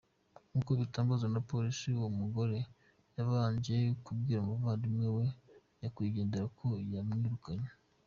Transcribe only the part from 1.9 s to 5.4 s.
uwo mugore yabanje kubwira umuvandimwe wa